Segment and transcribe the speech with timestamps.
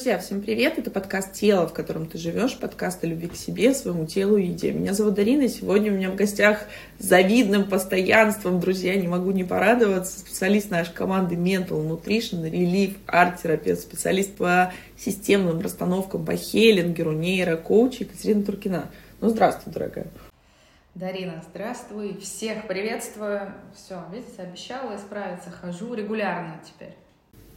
[0.00, 0.78] Друзья, всем привет!
[0.78, 4.46] Это подкаст «Тело, в котором ты живешь», подкаст о любви к себе, своему телу и
[4.46, 4.72] еде.
[4.72, 6.64] Меня зовут Дарина, и сегодня у меня в гостях
[6.98, 13.82] с завидным постоянством, друзья, не могу не порадоваться, специалист нашей команды Mental Nutrition, Relief, арт-терапевт,
[13.82, 18.90] специалист по системным расстановкам, по хеллингеру, нейрокоуч Екатерина Туркина.
[19.20, 20.06] Ну, здравствуй, дорогая.
[20.94, 23.52] Дарина, здравствуй, всех приветствую.
[23.76, 26.96] Все, видите, обещала исправиться, хожу регулярно теперь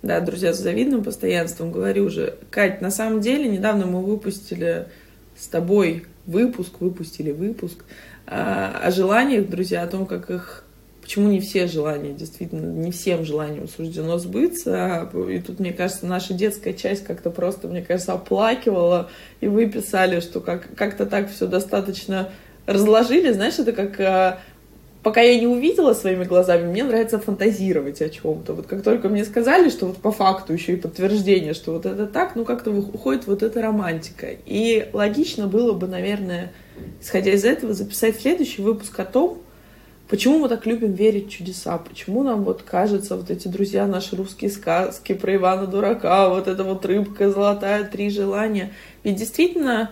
[0.03, 2.35] да, друзья, с завидным постоянством, говорю уже.
[2.51, 4.87] Кать, на самом деле, недавно мы выпустили
[5.37, 7.85] с тобой выпуск, выпустили выпуск
[8.27, 10.65] а, о желаниях, друзья, о том, как их
[11.01, 15.09] почему не все желания, действительно, не всем желаниям суждено сбыться.
[15.29, 19.09] И тут, мне кажется, наша детская часть как-то просто, мне кажется, оплакивала,
[19.39, 22.29] и вы писали, что как- как-то так все достаточно
[22.65, 23.31] разложили.
[23.31, 24.39] Знаешь, это как а,
[25.03, 28.53] пока я не увидела своими глазами, мне нравится фантазировать о чем-то.
[28.53, 32.07] Вот как только мне сказали, что вот по факту еще и подтверждение, что вот это
[32.07, 34.27] так, ну как-то уходит вот эта романтика.
[34.45, 36.53] И логично было бы, наверное,
[37.01, 39.39] исходя из этого, записать следующий выпуск о том,
[40.09, 41.77] Почему мы так любим верить в чудеса?
[41.77, 46.63] Почему нам вот кажется, вот эти друзья, наши русские сказки про Ивана Дурака, вот эта
[46.63, 48.73] вот рыбка золотая, три желания.
[49.03, 49.91] Ведь действительно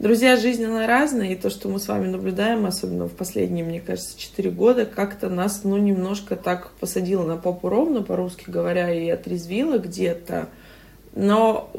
[0.00, 4.18] Друзья жизненно разные, и то, что мы с вами наблюдаем, особенно в последние, мне кажется,
[4.18, 9.78] четыре года, как-то нас, ну, немножко так посадило на попу ровно, по-русски говоря, и отрезвило
[9.78, 10.48] где-то.
[11.14, 11.70] Но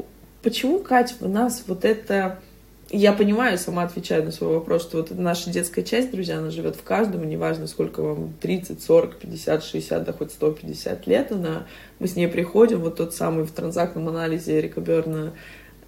[0.42, 2.38] почему, Катя, у нас вот это...
[2.88, 6.76] Я понимаю, сама отвечаю на свой вопрос, что вот наша детская часть, друзья, она живет
[6.76, 11.66] в каждом, неважно, сколько вам, 30, 40, 50, 60, да хоть 150 лет, она,
[11.98, 15.32] мы с ней приходим, вот тот самый в транзактном анализе Эрика Берна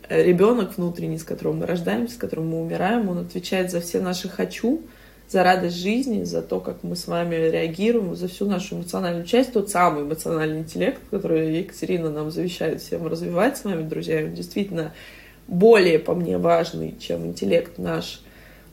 [0.09, 4.29] ребенок внутренний, с которым мы рождаемся, с которым мы умираем, он отвечает за все наши
[4.29, 4.83] «хочу»,
[5.29, 9.53] за радость жизни, за то, как мы с вами реагируем, за всю нашу эмоциональную часть,
[9.53, 14.95] тот самый эмоциональный интеллект, который Екатерина нам завещает всем развивать с вами, друзья, он действительно
[15.47, 18.23] более, по мне, важный, чем интеллект наш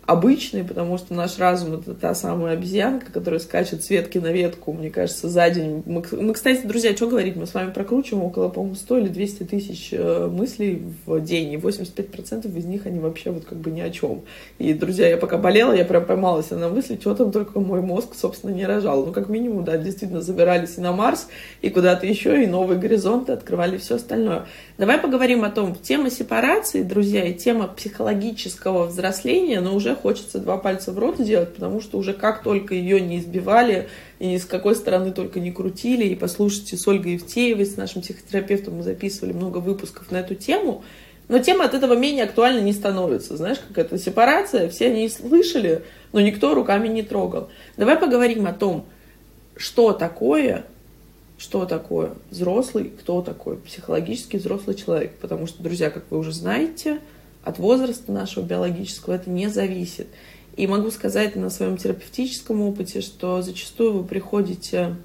[0.06, 4.72] обычный, потому что наш разум— это та самая обезьянка, которая скачет с ветки на ветку,
[4.72, 5.82] мне кажется, за день.
[5.86, 9.44] Мы, мы кстати, друзья, что говорить, мы с вами прокручиваем около, по-моему, 100 или 200
[9.44, 13.82] тысяч э, мыслей в день, и 85% из них, они вообще вот как бы ни
[13.82, 14.22] о чем.
[14.60, 18.14] И, друзья, я пока болела, я прям поймалась на мысли, что там только мой мозг,
[18.16, 19.08] собственно, не рожал.
[19.08, 21.28] Ну, как минимум, да, действительно, забирались и на Марс,
[21.62, 24.46] и куда-то еще, и новые горизонты, открывали все остальное.
[24.78, 30.58] Давай поговорим о том, тема сепарации, друзья, и тема психологического взросления, но уже хочется два
[30.58, 33.88] пальца в рот сделать, потому что уже как только ее не избивали,
[34.20, 38.76] и с какой стороны только не крутили, и послушайте с Ольгой Евтеевой, с нашим психотерапевтом,
[38.78, 40.84] мы записывали много выпусков на эту тему,
[41.28, 43.36] но тема от этого менее актуальна не становится.
[43.36, 45.84] Знаешь, как это сепарация, все они слышали,
[46.14, 47.50] но никто руками не трогал.
[47.78, 48.86] Давай поговорим о том,
[49.58, 50.66] что такое
[51.38, 55.16] что такое взрослый, кто такой психологически взрослый человек.
[55.20, 57.00] Потому что, друзья, как вы уже знаете,
[57.46, 60.08] от возраста нашего биологического это не зависит.
[60.58, 64.96] И могу сказать на своем терапевтическом опыте, что зачастую вы приходите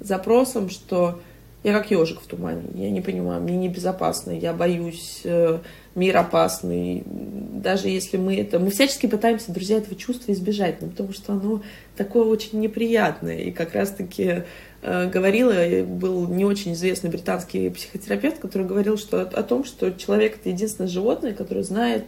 [0.00, 1.20] с запросом, что
[1.62, 5.58] я как ежик в тумане, я не понимаю, мне небезопасно, я боюсь, э,
[5.94, 7.02] мир опасный.
[7.06, 8.58] Даже если мы это...
[8.58, 11.62] Мы всячески пытаемся, друзья, этого чувства избежать, ну, потому что оно
[11.96, 13.38] такое очень неприятное.
[13.38, 14.44] И как раз-таки
[14.82, 20.50] говорила, был не очень известный британский психотерапевт, который говорил что, о том, что человек— это
[20.50, 22.04] единственное животное, которое знает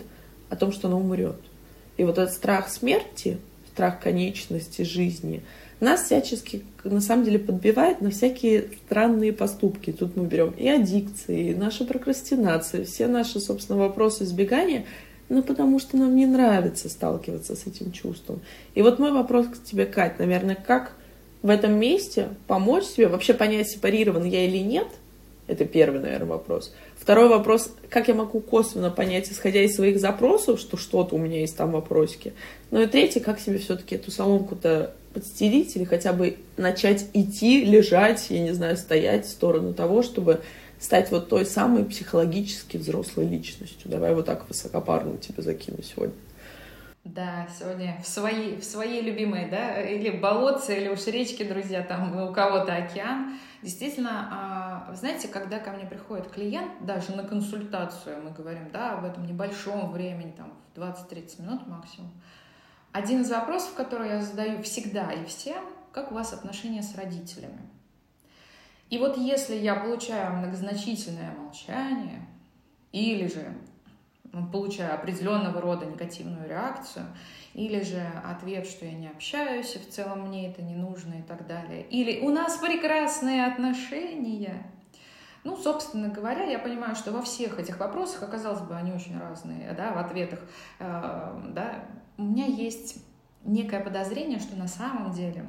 [0.49, 1.41] о том, что оно умрет.
[1.97, 3.39] И вот этот страх смерти,
[3.73, 5.43] страх конечности жизни—
[5.81, 9.93] нас всячески, на самом деле, подбивает на всякие странные поступки.
[9.93, 14.85] Тут мы берем и аддикции, и наша прокрастинация, все наши, собственно, вопросы избегания,
[15.31, 18.41] ну, потому что нам не нравится сталкиваться с этим чувством.
[18.75, 20.93] И вот мой вопрос к тебе, Кать, наверное, как
[21.43, 24.87] в этом месте помочь себе, вообще понять, сепарирован я или нет,
[25.47, 26.73] это первый, наверное, вопрос.
[26.97, 31.41] Второй вопрос, как я могу косвенно понять, исходя из своих запросов, что что-то у меня
[31.41, 32.34] есть там вопросики.
[32.71, 38.27] Ну и третий, как себе все-таки эту соломку-то подстелить или хотя бы начать идти, лежать,
[38.28, 40.41] я не знаю, стоять в сторону того, чтобы
[40.78, 43.91] стать вот той самой психологически взрослой личностью.
[43.91, 46.15] Давай вот так высокопарно тебе закину сегодня.
[47.05, 52.15] Да, сегодня в свои, в свои любимые, да, или болотцы, или уж речки, друзья, там
[52.29, 53.39] у кого-то океан.
[53.63, 59.05] Действительно, а, знаете, когда ко мне приходит клиент, даже на консультацию, мы говорим, да, в
[59.07, 62.11] этом небольшом времени, там, в 20-30 минут максимум,
[62.93, 67.63] один из вопросов, который я задаю всегда и всем, как у вас отношения с родителями?
[68.91, 72.27] И вот если я получаю многозначительное молчание
[72.93, 73.55] или же
[74.53, 77.06] получаю определенного рода негативную реакцию,
[77.54, 81.22] или же ответ, что я не общаюсь, и в целом мне это не нужно и
[81.22, 84.66] так далее, или у нас прекрасные отношения,
[85.42, 89.72] Ну, собственно говоря, я понимаю, что во всех этих вопросах, оказалось бы, они очень разные,
[89.72, 90.41] да, в ответах,
[90.78, 91.84] э, да,
[92.18, 93.03] у меня есть
[93.42, 95.47] некое подозрение, что на самом деле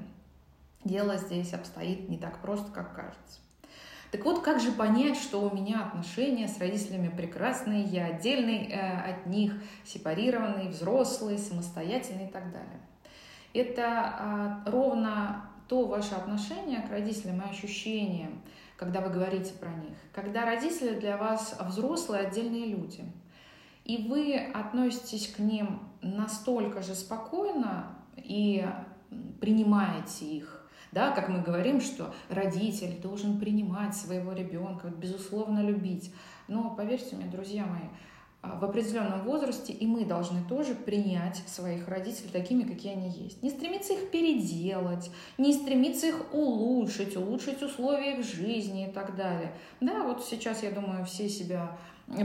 [0.85, 3.41] дело здесь обстоит не так просто, как кажется.
[4.11, 9.11] Так вот, как же понять, что у меня отношения с родителями прекрасные, я отдельный э,
[9.11, 9.53] от них,
[9.85, 12.81] сепарированный, взрослый, самостоятельный и так далее.
[13.53, 18.31] Это э, ровно то ваше отношение к родителям и ощущения,
[18.75, 19.95] когда вы говорите про них.
[20.11, 23.05] Когда родители для вас взрослые, отдельные люди.
[23.85, 28.65] И вы относитесь к ним настолько же спокойно и
[29.39, 30.60] принимаете их,
[30.91, 36.13] да, как мы говорим, что родитель должен принимать своего ребенка, безусловно, любить.
[36.47, 37.89] Но поверьте мне, друзья мои,
[38.43, 43.43] а, в определенном возрасте и мы должны тоже принять своих родителей такими, какие они есть.
[43.43, 49.53] Не стремиться их переделать, не стремиться их улучшить, улучшить условия их жизни и так далее.
[49.79, 51.77] Да, вот сейчас, я думаю, все себя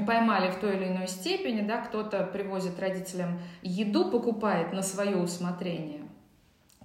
[0.07, 6.01] поймали в той или иной степени, да, кто-то привозит родителям еду, покупает на свое усмотрение,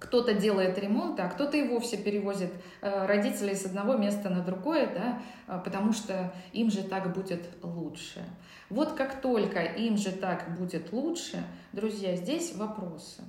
[0.01, 2.51] кто-то делает ремонт, а кто-то и вовсе перевозит
[2.81, 7.48] э, родителей с одного места на другое, да, э, потому что им же так будет
[7.62, 8.25] лучше.
[8.69, 13.21] Вот как только им же так будет лучше, друзья, здесь вопросы.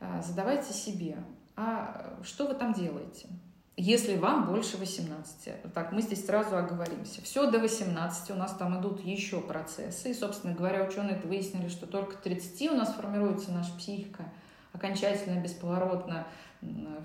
[0.00, 1.18] Э, задавайте себе,
[1.56, 3.28] а что вы там делаете?
[3.76, 5.72] Если вам больше 18.
[5.74, 7.22] Так, мы здесь сразу оговоримся.
[7.22, 10.10] Все до 18 у нас там идут еще процессы.
[10.10, 14.24] И, собственно говоря, ученые выяснили, что только 30 у нас формируется наша психика–
[14.78, 16.26] окончательно, бесповоротно,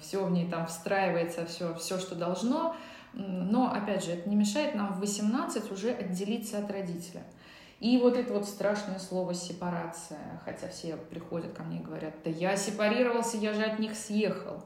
[0.02, 2.76] все в ней там встраивается, все, все, что должно.
[3.14, 7.24] Но, опять же, это не мешает нам в 18 уже отделиться от родителя.
[7.80, 12.30] И вот это вот страшное слово «сепарация», хотя все приходят ко мне и говорят, да
[12.30, 14.64] я сепарировался, я же от них съехал.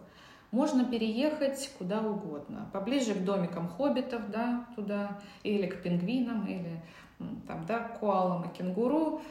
[0.52, 6.82] Можно переехать куда угодно, поближе к домикам хоббитов, да, туда, или к пингвинам, или
[7.48, 9.22] там, да, к коалам и кенгуру,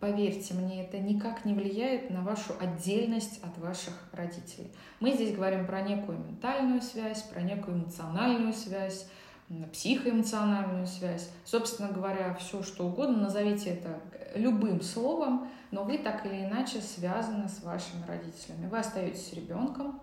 [0.00, 4.72] Поверьте мне, это никак не влияет на вашу отдельность от ваших родителей.
[4.98, 9.06] Мы здесь говорим про некую ментальную связь, про некую эмоциональную связь,
[9.72, 11.28] психоэмоциональную связь.
[11.44, 14.00] Собственно говоря, все что угодно, назовите это
[14.34, 18.68] любым словом, но вы так или иначе связаны с вашими родителями.
[18.70, 20.00] Вы остаетесь ребенком.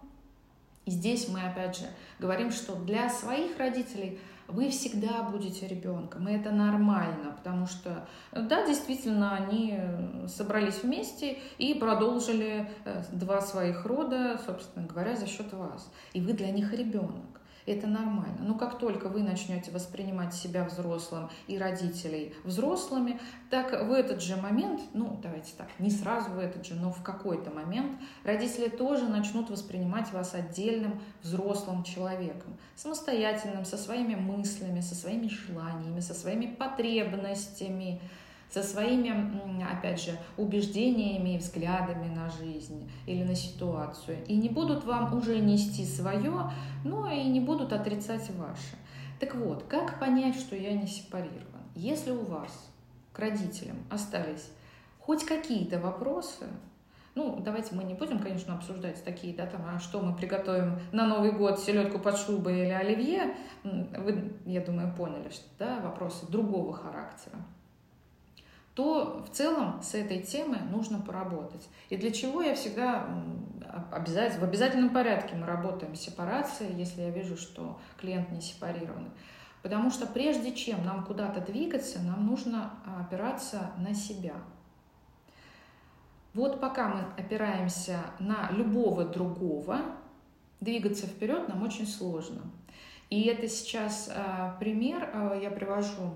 [0.85, 1.85] И здесь мы опять же
[2.19, 8.65] говорим, что для своих родителей– вы всегда будете ребенком, и это нормально, потому что, да,
[8.65, 9.79] действительно, они
[10.27, 15.91] собрались вместе и продолжили э, два своих рода, собственно говоря, за счет вас.
[16.13, 18.37] И вы для них ребенок это нормально.
[18.39, 23.19] Но как только вы начнете воспринимать себя взрослым и родителей взрослыми,
[23.49, 27.03] так в этот же момент, ну давайте так, не сразу в этот же, но в
[27.03, 34.95] какой-то момент родители тоже начнут воспринимать вас отдельным взрослым человеком, самостоятельным, со своими мыслями, со
[34.95, 38.01] своими желаниями, со своими потребностями,
[38.49, 44.17] со своими, опять же, убеждениями и взглядами на жизнь или на ситуацию.
[44.27, 46.51] И не будут вам уже нести свое,
[46.83, 48.75] но и не будут отрицать ваше.
[49.19, 51.63] Так вот, как понять, что я не сепарирован?
[51.75, 52.69] Если у вас
[53.13, 54.49] к родителям остались
[54.99, 56.47] хоть какие-то вопросы,
[57.15, 61.07] ну, давайте мы не будем, конечно, обсуждать такие, да, там, а что мы приготовим на
[61.07, 63.35] Новый год, селедку под шубой или оливье.
[63.63, 67.37] Вы, я думаю, поняли, что, да, вопросы другого характера
[68.77, 71.67] то в целом с этой темой нужно поработать.
[71.89, 73.09] И для чего я всегда
[73.91, 79.09] обязательно, в обязательном порядке мы работаем с сепарацией, если я вижу, что клиент не сепарированный.
[79.63, 84.35] Потому что прежде чем нам куда-то двигаться, нам нужно опираться на себя.
[86.35, 89.81] Вот пока мы опираемся на любого другого,
[90.59, 92.43] двигаться вперед нам очень сложно.
[93.09, 96.13] И это сейчас э, пример э, я привожу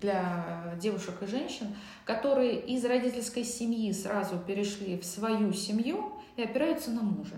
[0.00, 1.74] для девушек и женщин,
[2.04, 7.36] которые из родительской семьи сразу перешли в свою семью и опираются на мужа.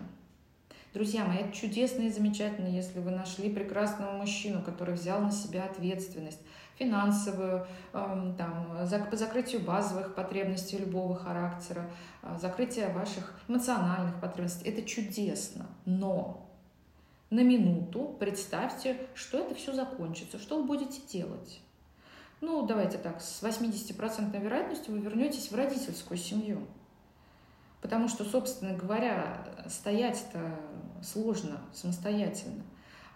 [0.94, 5.64] Друзья мои, это чудесно и замечательно, если вы нашли прекрасного мужчину, который взял на себя
[5.64, 6.40] ответственность
[6.78, 11.90] финансовую, эм, там, по закрытию базовых потребностей любого характера,
[12.22, 14.68] э, закрытие ваших эмоциональных потребностей.
[14.68, 16.48] Это чудесно, но
[17.30, 21.60] на минуту представьте, что это все закончится, что вы будете делать.
[22.40, 26.66] Ну, давайте так, с 80% вероятностью вы вернетесь в родительскую семью.
[27.80, 30.58] Потому что, собственно говоря, стоять-то
[31.02, 32.62] сложно самостоятельно.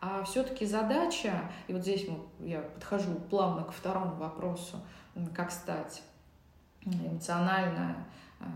[0.00, 2.06] А все-таки задача, и вот здесь
[2.40, 4.78] я подхожу плавно к второму вопросу,
[5.34, 6.02] как стать
[6.84, 8.04] эмоционально,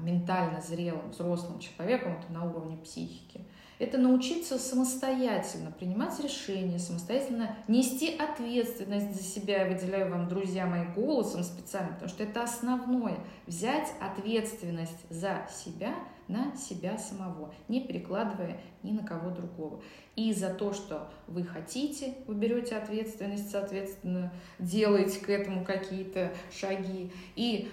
[0.02, 3.44] ментально зрелым взрослым человеком, это на уровне психики.
[3.78, 9.64] Это научиться самостоятельно принимать решения, самостоятельно нести ответственность за себя.
[9.64, 13.18] Я выделяю вам, друзья мои, голосом специально, потому что это основное.
[13.47, 15.95] Взять ответственность за себя
[16.28, 19.83] на себя самого, не перекладывая ни на кого другого.
[20.16, 27.12] И за то, что вы хотите, вы берете ответственность, соответственно, делаете к этому какие-то шаги.
[27.37, 27.71] И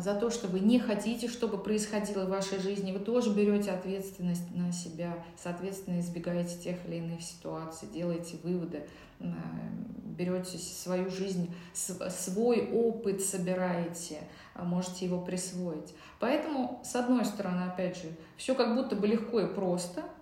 [0.00, 4.54] за то, что вы не хотите, чтобы происходило в вашей жизни, вы тоже берете ответственность
[4.54, 8.86] на себя, соответственно, избегаете тех или иных ситуаций, делаете выводы,
[9.20, 9.26] а,
[10.04, 14.20] берете свою жизнь, свой опыт собираете,
[14.54, 15.94] а можете его присвоить.
[16.20, 20.02] Поэтому, с одной стороны, опять же, все как будто бы легко и просто–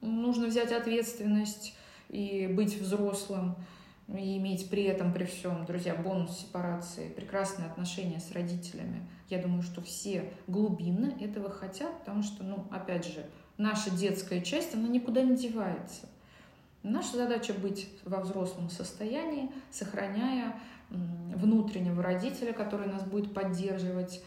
[0.00, 1.74] Нужно взять ответственность
[2.08, 3.56] и быть взрослым,
[4.16, 9.06] и иметь при этом, при всем, друзья, бонус сепарации, прекрасные отношения с родителями.
[9.28, 13.26] Я думаю, что все глубинно этого хотят, потому что, ну, опять же,
[13.58, 16.08] наша детская часть, она никуда не девается.
[16.82, 24.22] Наша задача быть во взрослом состоянии, сохраняя внутреннего родителя, который нас будет поддерживать,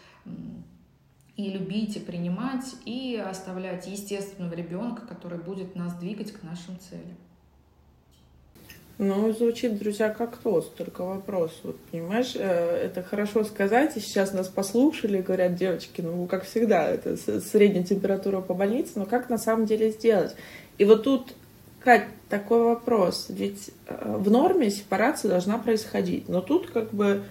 [1.38, 7.18] и любить, и принимать, и оставлять естественного ребенка, который будет нас двигать к нашим целям.
[9.04, 11.60] Ну, звучит, друзья, как тост, только вопрос.
[11.64, 16.88] Вот, понимаешь, э, это хорошо сказать, и сейчас нас послушали говорят, девочки, ну, как всегда,
[16.88, 20.36] это средняя температура по больнице, но как на самом деле сделать?
[20.78, 21.34] И вот тут,
[21.80, 23.26] Кать, такой вопрос.
[23.30, 27.24] Ведь э, в норме сепарация должна происходить, но тут как бы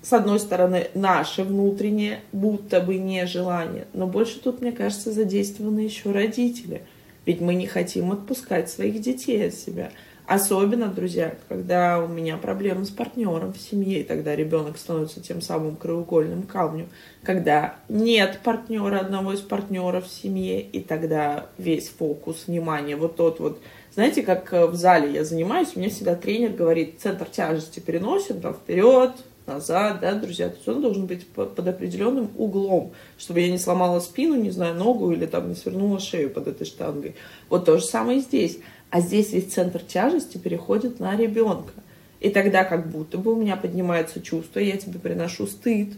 [0.00, 5.80] с одной стороны, наше внутреннее, будто бы не желание, но больше тут, мне кажется, задействованы
[5.80, 6.80] еще родители.
[7.26, 9.90] Ведь мы не хотим отпускать своих детей от себя.
[10.26, 15.40] Особенно, друзья, когда у меня проблемы с партнером в семье, и тогда ребенок становится тем
[15.40, 16.88] самым краеугольным камнем.
[17.22, 23.38] Когда нет партнера, одного из партнеров в семье, и тогда весь фокус внимания, вот тот
[23.38, 23.60] вот,
[23.94, 28.54] знаете, как в зале я занимаюсь, у меня всегда тренер говорит, центр тяжести переносим там
[28.54, 29.12] вперед,
[29.46, 34.00] назад, да, друзья, то есть он должен быть под определенным углом, чтобы я не сломала
[34.00, 37.14] спину, не знаю, ногу или там не свернула шею под этой штангой.
[37.48, 38.58] Вот то же самое и здесь.
[38.96, 41.74] А здесь весь центр тяжести переходит на ребенка.
[42.18, 45.90] И тогда как будто бы у меня поднимается чувство, я тебе приношу стыд,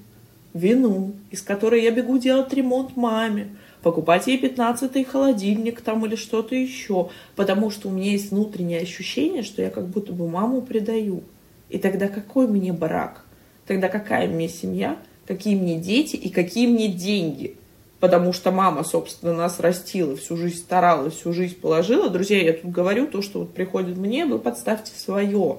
[0.53, 3.51] вину, из которой я бегу делать ремонт маме,
[3.83, 9.45] покупать ей пятнадцатый холодильник там или что-то еще, потому что у меня есть внутреннее ощущение,
[9.45, 11.23] что я как будто бы маму предаю.
[11.69, 13.25] И тогда какой мне брак?
[13.65, 17.58] тогда какая мне семья, какие мне дети и какие мне деньги.
[18.01, 22.09] Потому что мама, собственно, нас растила, всю жизнь старалась, всю жизнь положила.
[22.09, 25.59] Друзья, я тут говорю то, что вот приходит мне, вы подставьте свое.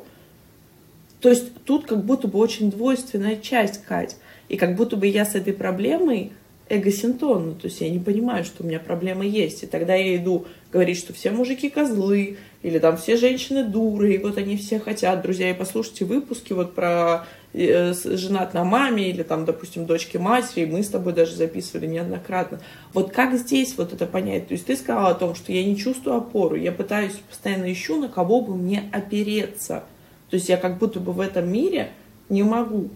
[1.19, 4.15] То есть тут как будто бы очень двойственная часть, Кать.
[4.48, 6.31] И как будто бы я с этой проблемой
[6.69, 9.63] эгосинтонно, то есть я не понимаю, что у меня проблемы есть.
[9.63, 14.17] И тогда я иду говорить, что все мужики козлы, или там все женщины дуры, и
[14.17, 15.22] вот они все хотят.
[15.22, 20.84] Друзья, и послушайте выпуски вот про женат на маме, или там, допустим, дочки матери, мы
[20.84, 22.60] с тобой даже записывали неоднократно.
[22.94, 24.48] Вот как здесь вот это понять?
[24.48, 28.00] То есть ты сказала о том, что я не чувствую опору, я пытаюсь, постоянно ищу,
[28.00, 29.84] на кого бы мне опереться.
[30.29, 31.91] То есть я как будто бы в этом мире
[32.29, 32.89] не могу.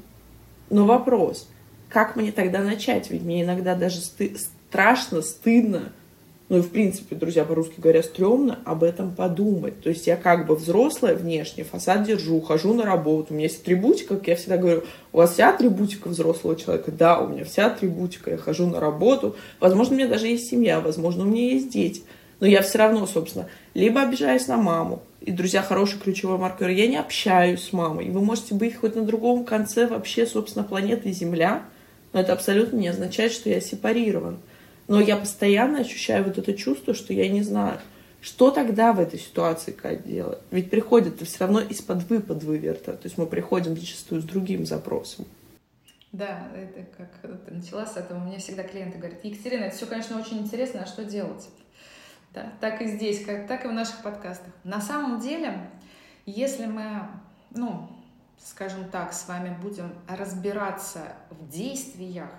[0.69, 1.49] Но вопрос,
[1.89, 3.09] как мне тогда начать?
[3.09, 4.37] Ведь мне иногда даже сты-
[4.69, 5.93] страшно, стыдно,
[6.49, 9.81] ну и в принципе, друзья, по-русски говоря, стрёмно об этом подумать.
[9.81, 13.61] То есть я как бы взрослая внешне, фасад держу, хожу на работу, у меня есть
[13.61, 14.83] атрибутика, как я всегда говорю,
[15.13, 16.91] у вас вся атрибутика взрослого человека?
[16.91, 20.81] Да, у меня вся атрибутика, я хожу на работу, возможно, у меня даже есть семья,
[20.81, 22.03] возможно, у меня есть дети,
[22.39, 26.87] но я все равно, собственно, либо обижаюсь на маму, и, друзья, хороший ключевой маркер, я
[26.87, 31.13] не общаюсь с мамой, и вы можете быть хоть на другом конце вообще, собственно, планеты
[31.13, 31.63] Земля,
[32.11, 34.39] но это абсолютно не означает, что я сепарирован.
[34.87, 37.79] Но я постоянно ощущаю вот это чувство, что я не знаю,
[38.21, 40.39] что тогда в этой ситуации Кать делать?
[40.51, 42.93] Ведь приходит все равно из-под выпад выверта.
[42.93, 45.25] То есть мы приходим зачастую с другим запросом.
[46.13, 47.09] Да, это как
[47.45, 48.19] ты начала с этого.
[48.19, 51.49] У меня всегда клиенты говорят, Екатерина, это все, конечно, очень интересно, а что делать?
[52.33, 54.53] Да, так и здесь, как, так и в наших подкастах.
[54.63, 55.69] На самом деле,
[56.25, 57.07] если мы,
[57.51, 57.89] ну,
[58.37, 62.29] скажем так, с вами будем разбираться в действиях,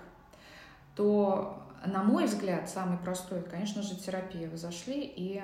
[0.95, 4.49] то, на мой взгляд, самый простой, конечно же, терапия.
[4.49, 5.41] Вы зашли и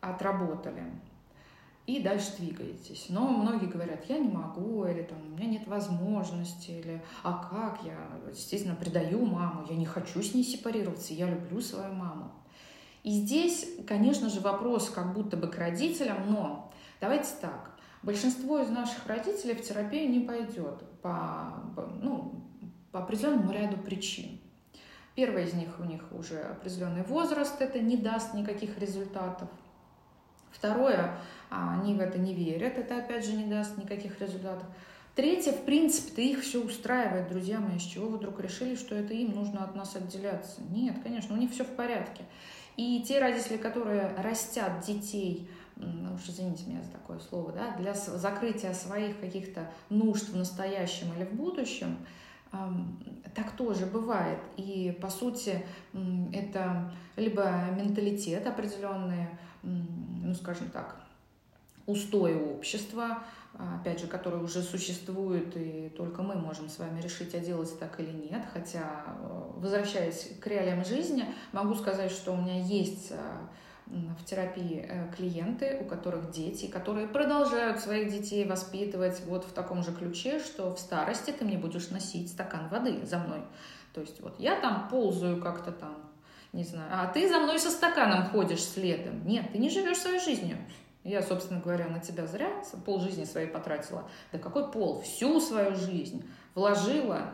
[0.00, 0.82] отработали.
[1.86, 3.06] И дальше двигаетесь.
[3.08, 7.84] Но многие говорят, я не могу, или там, у меня нет возможности, или а как,
[7.84, 7.96] я,
[8.30, 12.30] естественно, предаю маму, я не хочу с ней сепарироваться, я люблю свою маму.
[13.02, 17.70] И здесь, конечно же, вопрос как будто бы к родителям, но давайте так,
[18.02, 21.62] Большинство из наших родителей в терапию не пойдет по,
[22.00, 22.42] ну,
[22.92, 24.39] по определенному ряду причин.
[25.14, 29.48] Первое из них у них уже определенный возраст, это не даст никаких результатов.
[30.50, 31.16] Второе,
[31.48, 34.66] они в это не верят, это опять же не даст никаких результатов.
[35.14, 39.12] Третье, в принципе-то их все устраивает, друзья мои, с чего вы вдруг решили, что это
[39.12, 40.60] им нужно от нас отделяться?
[40.70, 42.24] Нет, конечно, у них все в порядке.
[42.76, 47.94] И те родители, которые растят детей, ну уж извините меня за такое слово, да, для
[47.94, 51.98] закрытия своих каких-то нужд в настоящем или в будущем,
[52.50, 54.38] так тоже бывает.
[54.56, 55.64] И, по сути,
[56.32, 59.28] это либо менталитет определенный,
[59.62, 60.96] ну, скажем так,
[61.86, 63.22] устои общества,
[63.54, 67.98] опять же, которые уже существуют, и только мы можем с вами решить, а делать так
[68.00, 68.42] или нет.
[68.52, 73.16] Хотя, э, возвращаясь к реалиям жизни, могу сказать, что у меня есть э,
[73.90, 79.82] в терапии э, клиенты, у которых дети, которые продолжают своих детей воспитывать вот в таком
[79.82, 83.40] же ключе, что в старости ты мне будешь носить стакан воды за мной.
[83.92, 85.96] То есть вот я там ползаю как-то там,
[86.52, 89.26] не знаю, а ты за мной со стаканом ходишь следом.
[89.26, 90.58] Нет, ты не живешь своей жизнью.
[91.02, 92.50] Я, собственно говоря, на тебя зря
[92.84, 94.08] пол жизни своей потратила.
[94.32, 95.00] Да какой пол?
[95.00, 97.32] Всю свою жизнь вложила,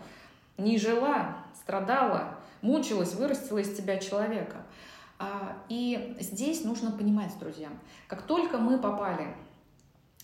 [0.56, 4.62] не жила, страдала, мучилась, вырастила из тебя человека.
[5.18, 7.70] А, и здесь нужно понимать, друзья,
[8.06, 9.34] как только мы попали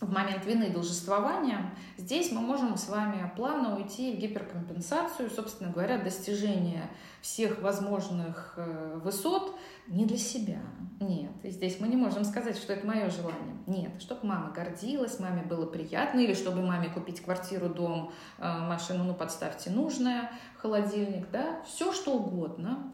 [0.02, 5.70] в момент вины и должествования, здесь мы можем с вами плавно уйти в гиперкомпенсацию, собственно
[5.70, 9.56] говоря, достижение всех возможных э, высот
[9.86, 10.58] не для себя.
[11.00, 13.56] Нет, и здесь мы не можем сказать, что это мое желание.
[13.68, 19.04] Нет, чтобы мама гордилась, маме было приятно, или чтобы маме купить квартиру, дом, э, машину,
[19.04, 22.92] ну подставьте нужное, холодильник, да, все что угодно.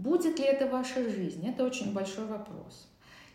[0.00, 1.46] Будет ли это ваша жизнь?
[1.46, 2.88] Это очень большой вопрос.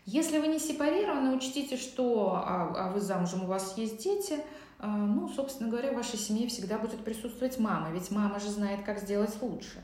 [0.04, 4.38] Если вы не сепарированы, учтите, что а, а вы замужем, у вас есть дети,
[4.80, 8.82] а, ну, собственно говоря, в вашей семье всегда будет присутствовать мама, ведь мама же знает,
[8.84, 9.80] как сделать лучше.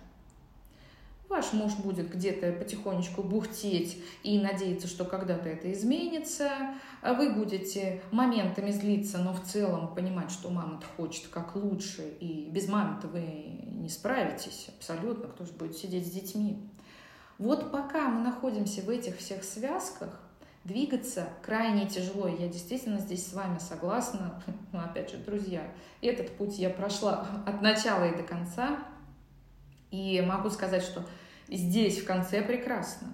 [1.29, 6.51] Ваш муж будет где-то потихонечку бухтеть и надеяться, что когда-то это изменится.
[7.01, 12.69] Вы будете моментами злиться, но в целом понимать, что мама-то хочет как лучше, и без
[12.69, 15.29] мамы-то вы не справитесь абсолютно.
[15.29, 16.69] Кто же будет сидеть с детьми?
[17.39, 20.21] Вот пока мы находимся в этих всех связках,
[20.65, 22.29] двигаться крайне тяжело.
[22.29, 24.43] Я действительно здесь с вами согласна.
[24.73, 25.67] Но опять же, друзья,
[26.01, 28.79] этот путь я прошла от начала и до конца.
[29.91, 31.05] И могу сказать, что
[31.49, 33.09] здесь в конце прекрасно.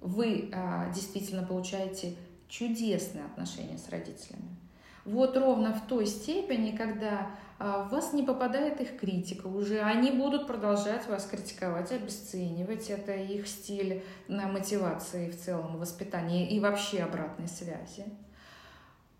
[0.00, 2.14] Вы а, действительно получаете
[2.48, 4.56] чудесные отношения с родителями.
[5.04, 9.80] Вот ровно в той степени, когда а, в вас не попадает их критика уже.
[9.80, 12.90] Они будут продолжать вас критиковать, обесценивать.
[12.90, 18.04] Это их стиль на мотивации в целом, воспитания и вообще обратной связи.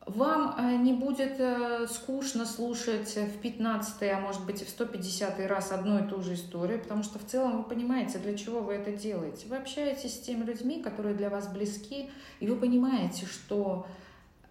[0.06, 5.40] Вам а, не будет э, скучно слушать в 15 а может быть и в 150
[5.46, 8.74] раз одну и ту же историю, потому что в целом вы понимаете, для чего вы
[8.74, 9.46] это делаете.
[9.48, 13.86] Вы общаетесь с теми людьми, которые для вас близки, и вы понимаете, что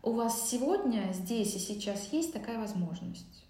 [0.03, 3.45] у вас сегодня, здесь и сейчас есть такая возможность.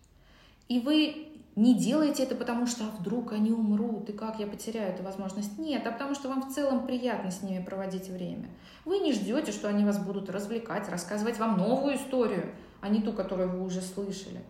[0.69, 4.93] И вы не делаете это потому, что а вдруг они умрут, и как я потеряю
[4.93, 5.57] эту возможность.
[5.57, 8.49] Нет, а потому что вам в целом приятно с ними проводить время.
[8.85, 13.13] Вы не ждете, что они вас будут развлекать, рассказывать вам новую историю, а не ту,
[13.13, 14.41] которую вы уже слышали.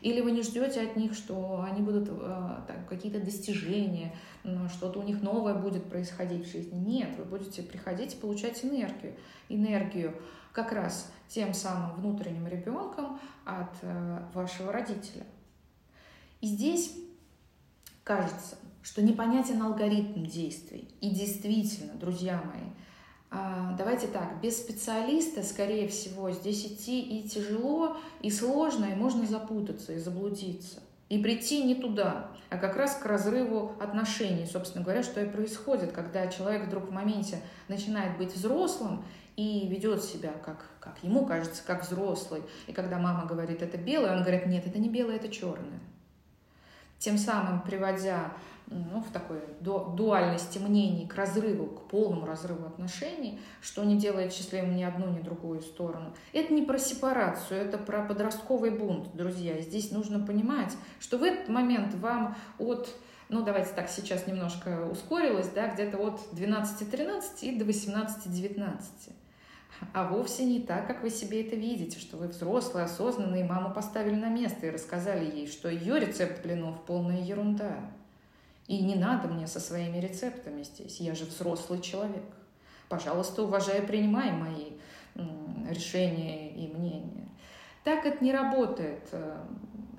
[0.00, 4.14] Или вы не ждете от них, что они будут э, какие-то достижения,
[4.74, 6.76] что-то у них новое будет происходить в жизни.
[6.76, 9.14] Нет, вы будете приходить и получать энергию.
[9.48, 10.14] Энергию
[10.52, 15.24] как раз тем самым внутренним ребенком от э, вашего родителя.
[16.40, 16.96] И здесь
[18.02, 20.88] кажется, что непонятен алгоритм действий.
[21.00, 22.70] И действительно, друзья мои,
[23.30, 29.92] давайте так, без специалиста, скорее всего, здесь идти и тяжело, и сложно, и можно запутаться,
[29.92, 30.80] и заблудиться.
[31.08, 35.92] И прийти не туда, а как раз к разрыву отношений, собственно говоря, что и происходит,
[35.92, 39.04] когда человек вдруг в моменте начинает быть взрослым
[39.36, 42.42] и ведет себя, как, как ему кажется, как взрослый.
[42.66, 45.80] И когда мама говорит, это белое, он говорит, нет, это не белое, это черное
[47.00, 48.32] тем самым приводя
[48.70, 54.76] ну, в такой дуальности мнений к разрыву, к полному разрыву отношений, что не делает счастливым
[54.76, 56.14] ни одну, ни другую сторону.
[56.32, 59.60] Это не про сепарацию, это про подростковый бунт, друзья.
[59.60, 62.88] Здесь нужно понимать, что в этот момент вам от
[63.28, 68.80] ну, давайте так, сейчас немножко ускорилось, да, где-то от 12-13 и до 18-19
[69.92, 74.14] а вовсе не так, как вы себе это видите, что вы взрослый, осознанный, маму поставили
[74.14, 77.90] на место и рассказали ей, что ее рецепт блинов полная ерунда.
[78.70, 82.22] И не надо мне со своими рецептами здесь, я же взрослый человек.
[82.88, 84.74] Пожалуйста, уважай, принимай мои
[85.68, 87.28] решения и мнения.
[87.82, 89.12] Так это не работает.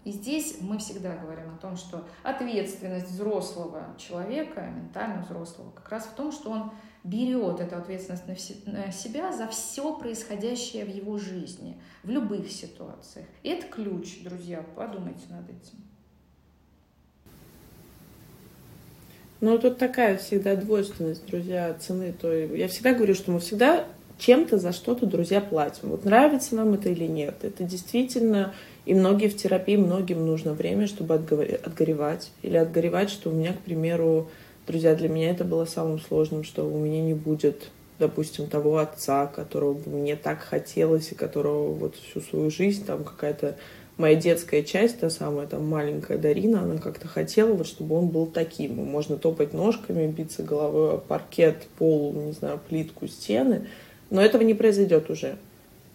[0.05, 6.05] И здесь мы всегда говорим о том, что ответственность взрослого человека, ментально взрослого, как раз
[6.05, 6.71] в том, что он
[7.03, 13.27] берет эту ответственность на себя за все происходящее в его жизни, в любых ситуациях.
[13.43, 15.90] И это ключ, друзья, подумайте над этим.
[19.41, 22.13] Ну, тут такая всегда двойственность, друзья, цены.
[22.13, 23.85] То я всегда говорю, что мы всегда
[24.19, 25.89] чем-то за что-то, друзья, платим.
[25.89, 27.35] Вот нравится нам это или нет.
[27.41, 28.53] Это действительно...
[28.85, 32.31] И многие в терапии, многим нужно время, чтобы отгоревать.
[32.43, 34.29] Или отгоревать, что у меня, к примеру,
[34.67, 39.27] друзья, для меня это было самым сложным, что у меня не будет, допустим, того отца,
[39.27, 43.55] которого мне так хотелось, и которого вот всю свою жизнь там какая-то
[44.01, 48.25] моя детская часть, та самая там маленькая Дарина, она как-то хотела, вот, чтобы он был
[48.25, 48.75] таким.
[48.75, 53.67] Можно топать ножками, биться головой о паркет, пол, не знаю, плитку, стены,
[54.09, 55.37] но этого не произойдет уже.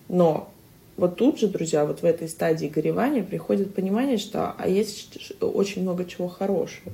[0.08, 0.48] Но
[0.96, 5.82] вот тут же, друзья, вот в этой стадии горевания приходит понимание, что а есть очень
[5.82, 6.92] много чего хорошего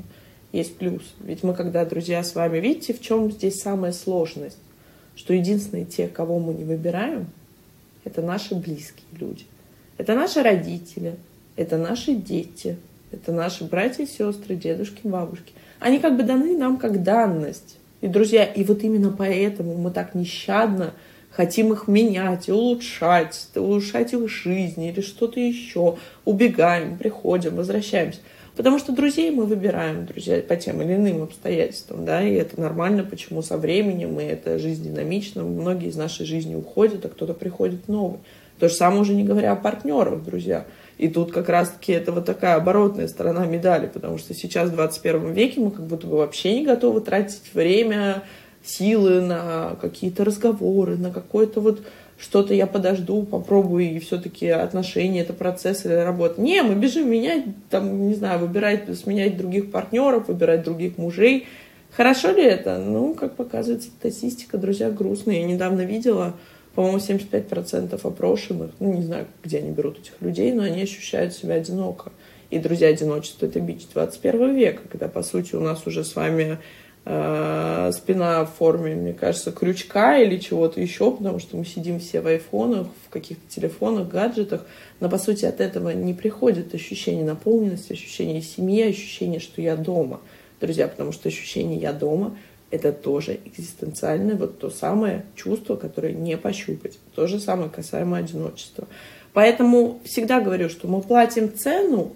[0.53, 1.03] есть плюс.
[1.21, 4.59] Ведь мы, когда, друзья, с вами, видите, в чем здесь самая сложность?
[5.17, 7.27] Что единственные те, кого мы не выбираем,
[8.05, 9.45] это наши близкие люди.
[10.03, 11.15] Это наши родители,
[11.55, 12.77] это наши дети,
[13.13, 15.53] это наши братья и сестры, дедушки, бабушки.
[15.79, 17.79] Они как бы даны нам как данность.
[18.01, 20.93] И, друзья, и вот именно поэтому мы так нещадно
[21.31, 25.99] хотим их менять улучшать, улучшать их жизнь или что-то еще.
[26.25, 28.19] Убегаем, приходим, возвращаемся.
[28.57, 33.05] Потому что друзей мы выбираем, друзья, по тем или иным обстоятельствам, да, и это нормально,
[33.05, 37.87] почему со временем, и это жизнь динамична, многие из нашей жизни уходят, а кто-то приходит
[37.87, 38.19] новый.
[38.63, 40.67] То же самое уже не говоря о партнерах, друзья.
[40.97, 45.33] И тут как раз-таки это вот такая оборотная сторона медали, потому что сейчас в 21
[45.33, 48.23] веке мы как будто бы вообще не готовы тратить время,
[48.63, 51.83] силы на какие-то разговоры, на какой-то вот
[52.17, 56.41] что-то я подожду, попробую, и все-таки отношения, это процесс или работа.
[56.41, 61.49] Не, мы бежим менять, там, не знаю, выбирать, сменять других партнеров, выбирать других мужей.
[61.91, 62.79] Хорошо ли это?
[62.79, 65.41] Ну, как показывает статистика, друзья, грустная.
[65.41, 66.35] Я недавно видела,
[66.75, 71.55] по-моему, 75% опрошенных, ну, не знаю, где они берут этих людей, но они ощущают себя
[71.55, 72.13] одиноко.
[72.51, 76.59] И, друзья, одиночество— это бич 21 века, когда, по сути, у нас уже с вами
[77.05, 82.21] Э, спина в форме, мне кажется, крючка или чего-то еще, потому что мы сидим все
[82.21, 84.65] в айфонах, в каких-то телефонах, гаджетах,
[85.01, 90.21] но по сути от этого не приходит ощущение наполненности, ощущение семьи, ощущение, что я дома.
[90.61, 92.37] Друзья, потому что ощущение «я дома»—
[92.73, 96.99] это тоже экзистенциальное, вот то самое чувство, которое не пощупать.
[97.15, 98.89] То же самое касаемо одиночества.
[99.33, 102.13] Поэтому всегда говорю, что мы платим цену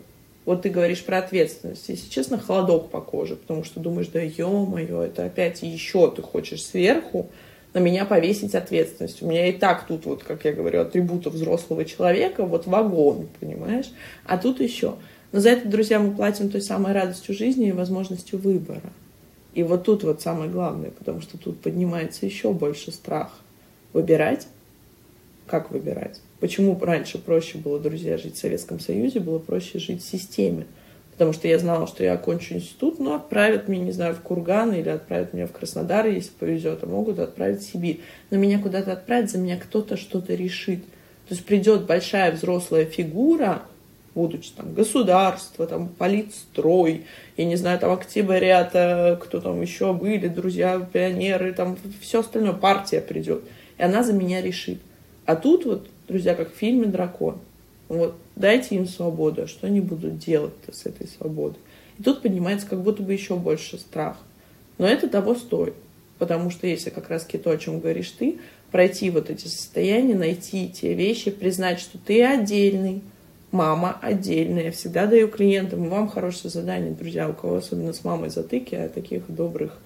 [0.47, 1.88] вот ты говоришь про ответственность.
[1.88, 6.64] Если честно, холодок по коже, потому что думаешь, да ё-моё, это опять еще ты хочешь
[6.64, 7.29] сверху
[7.75, 9.23] на меня повесить ответственность.
[9.23, 13.90] У меня и так тут, вот, как я говорю, атрибутов взрослого человека, вот вагон, понимаешь?
[14.25, 14.95] А тут еще.
[15.33, 18.92] Но за это, друзья, мы платим той самой радостью жизни и возможностью выбора.
[19.57, 23.40] И вот тут вот самое главное, потому что тут поднимается еще больше страх.
[23.95, 24.47] Выбирать?
[25.47, 26.21] Как выбирать?
[26.40, 30.66] Почему раньше проще было, друзья, жить в Советском Союзе, было проще жить в системе?
[31.12, 34.75] Потому что я знала, что я окончу институт, но отправят меня, не знаю, в Курган
[34.75, 38.03] или отправят меня в Краснодар, если повезет, а могут отправить в Сибирь.
[38.31, 40.85] Но меня куда-то отправить, за меня кто-то что-то решит.
[41.29, 43.62] То есть придет большая взрослая фигура,
[44.16, 47.05] будучи там государство, там политстрой,
[47.37, 53.02] я не знаю, там октябрята, кто там еще были, друзья, пионеры, там все остальное, партия
[53.02, 53.44] придет,
[53.76, 54.81] и она за меня решит.
[55.26, 57.38] А тут вот друзья, как в фильме «Дракон».
[57.88, 61.61] Вот, дайте им свободу, а что они будут делать-то с этой свободой?
[61.98, 64.16] И тут поднимается как будто бы еще больше страх.
[64.79, 65.74] Но это того стоит.
[66.18, 68.38] Потому что если как раз то, о чем говоришь ты,
[68.70, 73.02] пройти вот эти состояния, найти те вещи, признать, что ты отдельный,
[73.57, 74.64] мама отдельная.
[74.64, 78.88] Я всегда даю клиентам, вам хорошее задание, друзья, у кого особенно с мамой затыки, а
[78.88, 79.79] таких добрых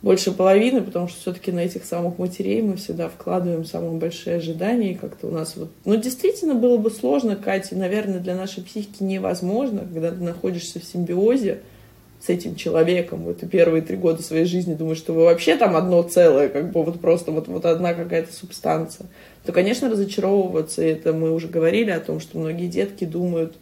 [0.00, 4.92] больше половины, потому что все-таки на этих самых матерей мы всегда вкладываем самые большие ожидания.
[4.92, 5.70] И как-то у нас вот...
[5.84, 10.84] Ну, действительно, было бы сложно, Катя, наверное, для нашей психики невозможно, когда ты находишься в
[10.84, 11.62] симбиозе
[12.20, 15.76] с этим человеком, вот и первые три года своей жизни думаешь, что вы вообще там
[15.76, 19.06] одно целое, как бы вот просто вот, вот одна какая-то субстанция,
[19.44, 23.54] то, конечно, разочаровываться, это мы уже говорили о том, что многие детки думают,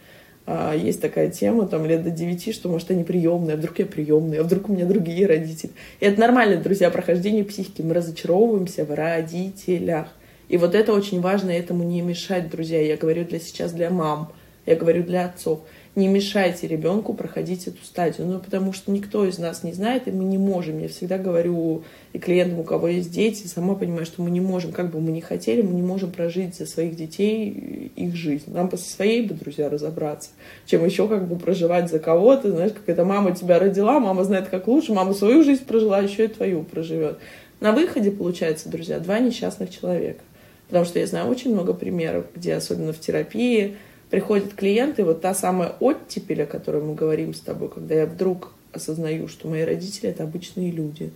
[0.46, 3.86] а, есть такая тема, там, лет до 9, что, может, они приемные, а вдруг я
[3.86, 5.72] приемные, а вдруг у меня другие родители.
[5.98, 7.82] И это нормально, друзья, прохождение психики.
[7.82, 10.06] Мы разочаровываемся в родителях.
[10.48, 12.80] И вот это очень важно, этому не мешать, друзья.
[12.80, 14.32] Я говорю для сейчас для мам,
[14.66, 15.62] я говорю для отцов.
[15.96, 18.26] Не мешайте ребенку проходить эту стадию.
[18.26, 20.78] Ну, потому что никто из нас не знает, и мы не можем.
[20.78, 24.72] Я всегда говорю и клиентам, у кого есть дети, сама понимаю, что мы не можем,
[24.72, 28.52] как бы мы ни хотели, мы не можем прожить за своих детей их жизнь.
[28.52, 30.30] Нам со своей бы, друзья, разобраться,
[30.66, 32.50] чем еще как бы проживать за кого-то.
[32.50, 36.26] Знаешь, как эта мама тебя родила, мама знает, как лучше, мама свою жизнь прожила, еще
[36.26, 37.18] и твою проживет.
[37.60, 40.20] На выходе, получается, друзья, два несчастных человека.
[40.68, 43.76] Потому что я знаю очень много примеров, где, особенно в терапии,
[44.10, 48.52] приходят клиенты, вот та самая оттепель, о которой мы говорим с тобой, когда я вдруг
[48.72, 51.10] осознаю, что мои родители— это обычные люди,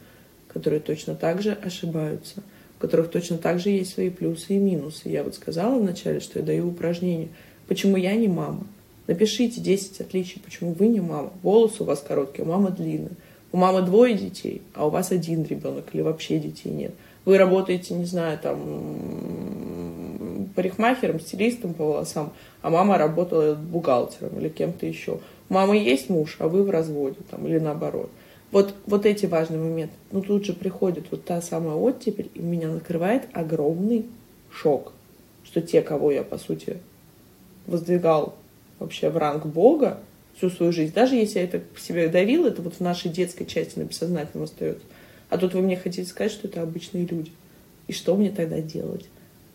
[0.49, 2.43] которые точно так же ошибаются,
[2.79, 5.09] у которых точно так же есть свои плюсы и минусы.
[5.09, 7.29] Я вот сказала вначале, что я даю упражнение.
[7.69, 8.67] Почему я не мама?
[9.07, 11.33] Напишите 10 отличий, почему вы не мама.
[11.43, 13.13] Волосы у вас короткие, у мамы длинные.
[13.53, 16.95] У мамы двое детей, а у вас один ребенок или вообще детей нет.
[17.31, 18.59] Вы работаете, не знаю, там,
[20.57, 25.21] парикмахером, стилистом по волосам, а мама работала бухгалтером или кем-то еще.
[25.49, 28.11] У мамы есть муж, а вы в разводе там, или наоборот.
[28.51, 29.95] Вот, вот эти важные моменты.
[30.11, 34.07] Ну, тут же приходит вот та самая оттепель, и меня накрывает огромный
[34.51, 34.93] шок,
[35.45, 36.79] что те, кого я, по сути,
[37.69, 38.35] воздвигал
[38.81, 40.01] вообще в ранг Бога
[40.37, 43.79] всю свою жизнь, даже если я это себе давил, это вот в нашей детской части
[43.79, 44.83] на бессознательном остается.
[45.31, 47.33] А тут вы мне хотите сказать, что это обычные люди.
[47.87, 49.09] И что мне тогда делать?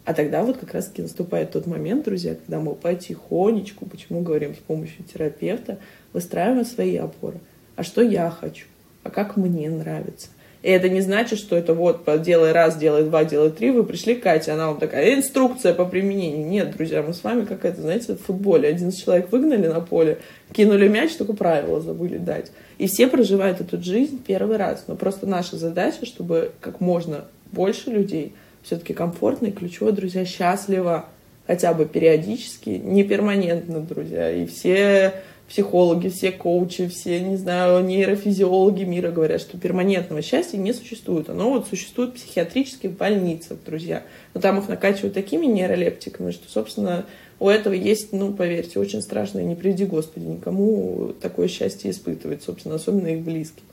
[0.05, 4.59] А тогда вот как раз-таки наступает тот момент, друзья, когда мы потихонечку, почему говорим с
[4.59, 5.79] помощью терапевта,
[6.13, 7.39] выстраиваем свои опоры.
[7.75, 8.67] А что я хочу?
[9.03, 10.29] А как мне нравится?
[10.65, 14.15] И это не значит, что это вот делай раз, делай два, делай три, вы пришли
[14.15, 16.47] к Кате, она вам такая, инструкция по применению.
[16.47, 18.69] Нет, друзья, мы с вами как это, знаете, в футболе.
[18.69, 20.17] Один человек выгнали на поле,
[20.53, 22.51] кинули мяч, только правила забыли дать.
[22.79, 24.85] И все проживают эту жизнь первый раз.
[24.87, 28.33] Но просто наша задача, чтобы как можно больше людей–
[28.65, 31.05] все-таки комфортно и ключевое, друзья, счастливо
[31.45, 34.31] хотя бы периодически, не перманентно, друзья.
[34.31, 35.13] И все
[35.47, 41.29] психологи, все коучи, все, не знаю, нейрофизиологи мира говорят, что перманентного счастья не существует.
[41.29, 44.03] Оно вот существует в психиатрических больницах, друзья.
[44.33, 47.05] Но там их накачивают такими нейролептиками, что, собственно,
[47.39, 52.43] у этого есть, ну, поверьте, очень страшно, и не приведи Господи никому такое счастье испытывать,
[52.43, 53.63] собственно, особенно их близким.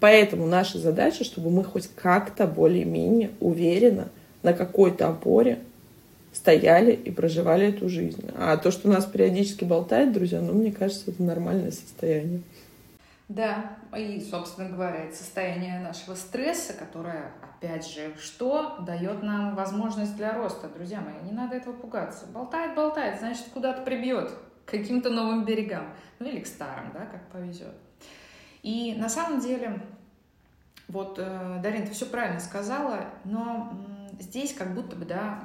[0.00, 4.08] Поэтому наша задача, чтобы мы хоть как-то более-менее уверенно–
[4.42, 5.60] на какой-то опоре
[6.32, 8.30] стояли и проживали эту жизнь.
[8.36, 12.42] А то, что нас периодически болтает, друзья, ну, мне кажется, это нормальное состояние.
[13.28, 20.16] Да, и, собственно говоря, это состояние нашего стресса, которое, опять же, что дает нам возможность
[20.16, 20.68] для роста.
[20.68, 22.26] Друзья мои, не надо этого пугаться.
[22.26, 24.30] Болтает, болтает, значит, куда-то прибьет
[24.66, 25.94] к каким-то новым берегам.
[26.18, 27.74] Ну или к старым, да, как повезет.
[28.62, 29.80] И на самом деле,
[30.88, 33.72] вот, э, Дарин, ты все правильно сказала, но
[34.20, 35.40] здесь как будто бы, да,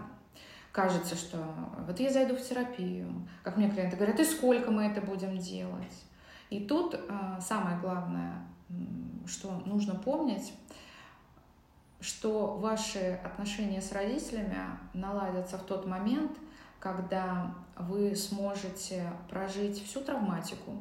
[0.77, 1.43] кажется, что
[1.87, 6.05] вот я зайду в терапию, как мне клиенты говорят, и сколько мы это будем делать.
[6.51, 8.45] И тут э, самое главное,
[9.25, 10.53] что нужно помнить,
[11.99, 14.59] что ваши отношения с родителями
[14.93, 16.37] наладятся в тот момент,
[16.79, 20.73] когда вы сможете прожить всю травматику,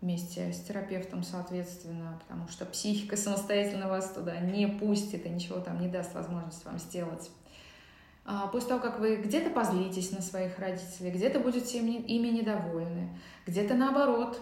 [0.00, 5.80] вместе с терапевтом, соответственно, потому что психика самостоятельно вас туда не пустит и ничего там
[5.80, 7.30] не даст возможность вам сделать.
[8.24, 13.74] А, после того, как вы где-то позлитесь на своих родителей, где-то будете ими недовольны, где-то
[13.74, 14.40] наоборот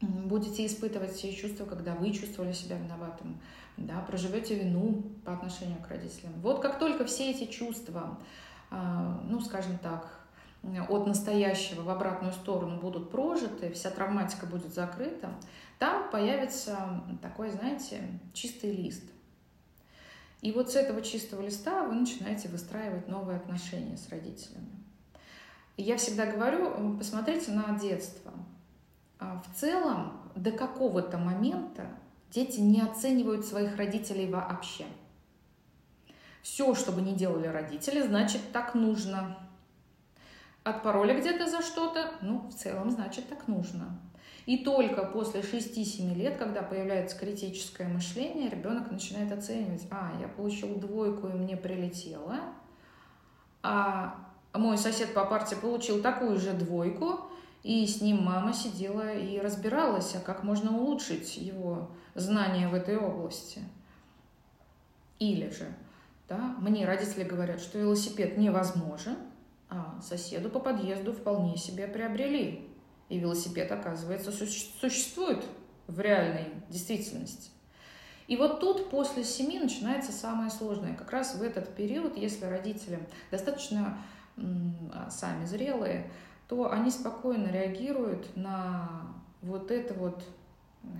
[0.00, 3.38] будете испытывать те чувства, когда вы чувствовали себя виноватым,
[3.76, 6.32] да, проживете вину по отношению к родителям.
[6.40, 8.18] Вот как только все эти чувства,
[8.70, 10.20] а, ну, скажем так,
[10.88, 15.30] от настоящего в обратную сторону будут прожиты, вся травматика будет закрыта,
[15.78, 18.00] там появится такой, знаете,
[18.32, 19.04] чистый лист.
[20.40, 24.70] И вот с этого чистого листа вы начинаете выстраивать новые отношения с родителями.
[25.76, 28.32] Я всегда говорю, посмотрите на детство.
[29.18, 31.88] А в целом, до какого-то момента
[32.30, 34.84] дети не оценивают своих родителей вообще.
[36.42, 39.36] Все, что бы ни делали родители, значит, так нужно
[40.62, 43.98] отпороли где-то за что-то, ну, в целом, значит, так нужно.
[44.46, 50.76] И только после 6-7 лет, когда появляется критическое мышление, ребенок начинает оценивать, а, я получил
[50.76, 52.38] двойку и мне прилетело,
[53.62, 57.22] а мой сосед по парте получил такую же двойку,
[57.64, 62.96] и с ним мама сидела и разбиралась, а как можно улучшить его знания в этой
[62.96, 63.60] области.
[65.18, 65.66] Или же,
[66.28, 69.16] да, мне родители говорят, что велосипед невозможен,
[69.68, 72.70] а соседу по подъезду вполне себе приобрели.
[73.08, 75.44] И велосипед, оказывается, существует
[75.86, 77.50] в реальной действительности.
[78.26, 80.94] И вот тут после семи начинается самое сложное.
[80.94, 82.98] Как раз в этот период, если родители
[83.30, 83.98] достаточно
[84.36, 86.10] а, сами зрелые,
[86.48, 88.90] то они спокойно реагируют на
[89.42, 90.24] вот это вот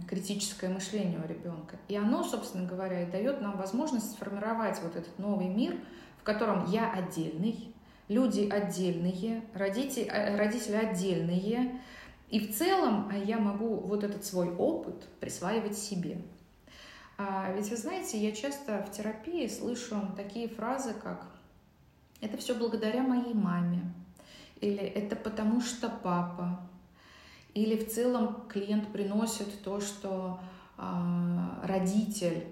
[0.09, 1.77] критическое мышление у ребенка.
[1.89, 5.77] И оно, собственно говоря, и дает нам возможность сформировать вот этот новый мир,
[6.19, 7.73] в котором я отдельный,
[8.09, 11.81] люди отдельные, родители, э, родители отдельные,
[12.29, 16.19] и в целом а, я могу вот этот свой опыт присваивать себе.
[17.19, 21.27] А ведь вы знаете, я часто в терапии слышу такие фразы, как
[22.21, 23.93] «это все благодаря моей маме»,
[24.61, 26.61] или «это потому что папа»,
[27.55, 30.41] или в целом клиент приносит то, что
[30.77, 30.83] э,
[31.63, 32.45] родитель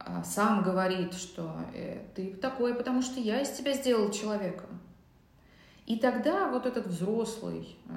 [0.00, 4.64] э, сам говорит, что э, ты такой, потому что я из тебя сделал человека.
[5.86, 7.92] И тогда вот этот взрослый, э,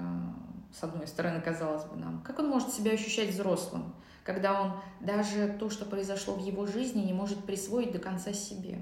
[0.78, 5.56] с одной стороны, казалось бы нам, как он может себя ощущать взрослым, когда он даже
[5.60, 8.80] то, что произошло в его жизни, не может присвоить до конца себе.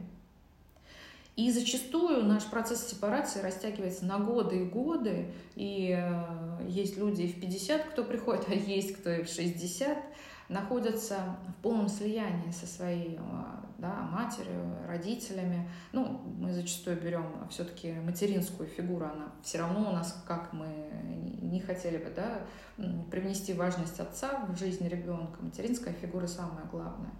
[1.37, 7.31] И зачастую наш процесс сепарации растягивается на годы и годы, и э, есть люди и
[7.31, 9.97] в 50, кто приходит, а есть кто и в 60,
[10.49, 13.19] находятся в полном слиянии со своей э,
[13.77, 15.69] да, матерью, родителями.
[15.91, 20.67] Ну, мы зачастую берем все-таки материнскую фигуру, она все равно у нас, как мы
[21.41, 22.39] не хотели бы, да,
[23.11, 27.11] привнести важность отца в жизнь ребенка, материнская фигура самая главная.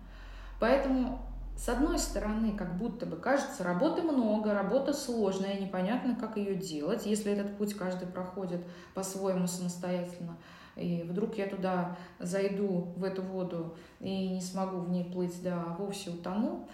[0.60, 1.20] Поэтому
[1.58, 7.08] с одной стороны, как будто бы кажется, работы много, работа сложная, непонятно, как ее делать,
[7.08, 8.62] если этот путь каждый проходит
[8.94, 10.38] по-своему самостоятельно.
[10.78, 15.76] И вдруг я туда зайду, в эту воду, и не смогу в ней плыть, да,
[15.80, 16.68] вовсе утону.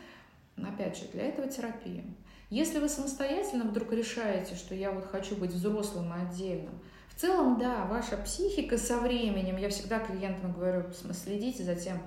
[0.57, 2.03] Опять же, для этого терапия.
[2.49, 7.57] Если вы самостоятельно вдруг решаете, что я вот хочу быть взрослым и отдельным, в целом,
[7.57, 12.01] да, ваша психика со временем, я всегда клиентам говорю, следите за тем,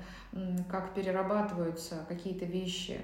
[0.69, 3.01] как перерабатываются какие-то вещи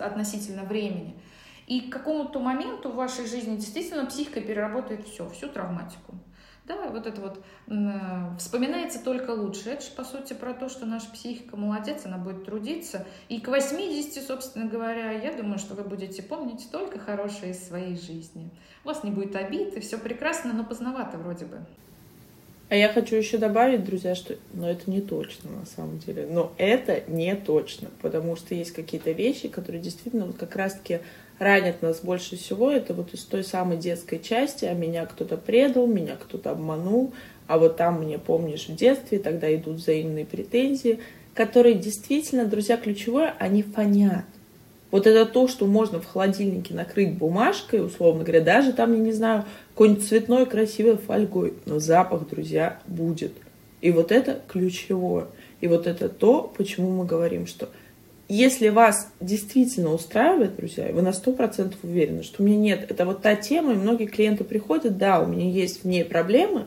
[0.00, 1.18] относительно времени.
[1.66, 6.14] И к какому-то моменту в вашей жизни действительно психика переработает все, всю травматику.
[6.64, 7.72] Да, вот это вот э,
[8.38, 9.70] вспоминается только лучше.
[9.70, 13.06] Это же, по сути, про то, что наша психика молодец, она будет трудиться.
[13.28, 17.96] И к 80, собственно говоря, я думаю, что вы будете помнить только хорошее из своей
[17.96, 18.50] жизни.
[18.84, 21.58] У вас не будет обид, и все прекрасно, но поздновато вроде бы.
[22.70, 26.28] А я хочу еще добавить, друзья, что но ну, это не точно на самом деле.
[26.30, 31.00] Но это не точно, потому что есть какие-то вещи, которые действительно вот как раз-таки
[31.40, 32.70] ранят нас больше всего.
[32.70, 37.12] Это вот из той самой детской части, а меня кто-то предал, меня кто-то обманул,
[37.48, 41.00] а вот там мне помнишь в детстве, тогда идут взаимные претензии,
[41.34, 44.26] которые действительно, друзья, ключевое, они фонят.
[44.90, 49.12] Вот это то, что можно в холодильнике накрыть бумажкой, условно говоря, даже там, я не
[49.12, 53.32] знаю, какой-нибудь цветной красивой фольгой, но запах, друзья, будет.
[53.80, 55.28] И вот это ключевое.
[55.62, 57.70] И вот это то, почему мы говорим, что
[58.32, 63.04] если вас действительно устраивает, друзья, вы на сто процентов уверены, что у меня нет, это
[63.04, 66.66] вот та тема, и многие клиенты приходят, да, у меня есть в ней проблемы,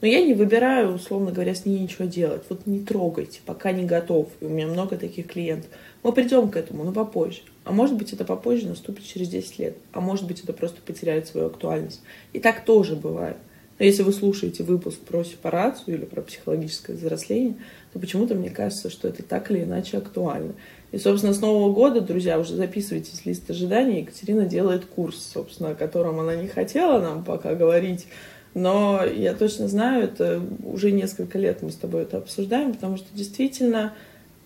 [0.00, 2.42] но я не выбираю, условно говоря, с ней ничего делать.
[2.48, 4.28] Вот не трогайте, пока не готов.
[4.40, 5.68] И у меня много таких клиентов.
[6.02, 7.40] Мы придем к этому, но попозже.
[7.64, 9.76] А может быть, это попозже наступит через 10 лет.
[9.92, 12.00] А может быть, это просто потеряет свою актуальность.
[12.32, 13.36] И так тоже бывает.
[13.80, 17.54] Но если вы слушаете выпуск про сепарацию или про психологическое взросление,
[17.94, 20.52] то почему-то мне кажется, что это так или иначе актуально.
[20.92, 24.02] И, собственно, с Нового года, друзья, уже записывайтесь в лист ожиданий.
[24.02, 28.06] Екатерина делает курс, собственно, о котором она не хотела нам пока говорить.
[28.52, 33.06] Но я точно знаю, это уже несколько лет мы с тобой это обсуждаем, потому что
[33.14, 33.94] действительно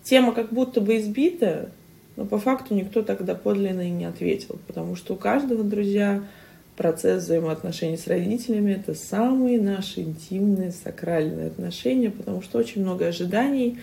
[0.03, 1.71] тема как будто бы избита,
[2.15, 6.23] но по факту никто тогда подлинно и не ответил, потому что у каждого, друзья,
[6.75, 13.79] процесс взаимоотношений с родителями— это самые наши интимные, сакральные отношения, потому что очень много ожиданий,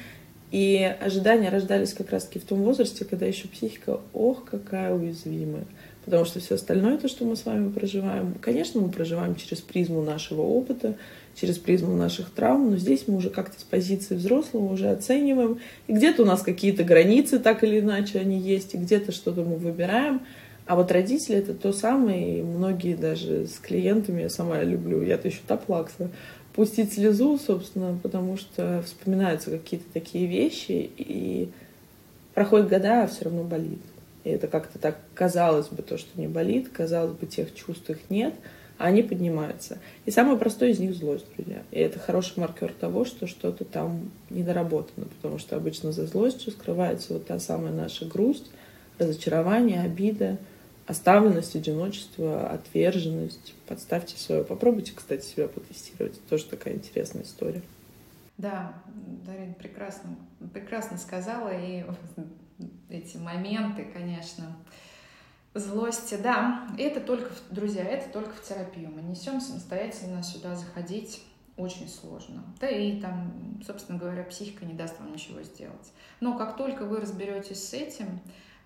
[0.50, 5.64] и ожидания рождались как раз-таки в том возрасте, когда еще психика, ох, какая уязвимая.
[6.04, 10.02] Потому что все остальное, то, что мы с вами проживаем, конечно, мы проживаем через призму
[10.02, 10.96] нашего опыта,
[11.34, 15.60] через призму наших травм, но здесь мы уже как-то с позиции взрослого уже оцениваем.
[15.86, 19.56] И где-то у нас какие-то границы, так или иначе, они есть, и где-то что-то мы
[19.56, 20.20] выбираем.
[20.72, 25.28] А вот родители это то самое, и многие даже с клиентами, я сама люблю, я-то
[25.28, 26.08] еще топлакса,
[26.54, 31.50] пустить слезу, собственно, потому что вспоминаются какие-то такие вещи, и
[32.32, 33.82] проходят года, а все равно болит.
[34.24, 37.98] И это как-то так казалось бы, то, что не болит, казалось бы, тех чувств их
[38.08, 38.32] нет,
[38.78, 39.76] а они поднимаются.
[40.06, 41.64] И самое простое из них злость, друзья.
[41.70, 47.12] И это хороший маркер того, что что-то там недоработано, потому что обычно за злостью скрывается
[47.12, 48.50] вот та самая наша грусть,
[48.98, 50.38] разочарование, обида,
[50.92, 53.54] оставленность, одиночество, отверженность.
[53.66, 54.44] Подставьте свое.
[54.44, 56.16] Попробуйте, кстати, себя потестировать.
[56.18, 57.62] Это тоже такая интересная история.
[58.38, 58.74] Да,
[59.26, 60.16] Дарин прекрасно,
[60.54, 61.50] прекрасно сказала.
[61.52, 61.84] И
[62.88, 64.56] эти моменты, конечно,
[65.54, 66.66] Злости, да.
[66.78, 68.90] Это только, друзья, это только в терапию.
[68.90, 71.22] Мы несем самостоятельно сюда заходить
[71.58, 72.42] очень сложно.
[72.58, 75.92] Да и там, собственно говоря, психика не даст вам ничего сделать.
[76.20, 78.20] Но как только вы разберетесь с этим,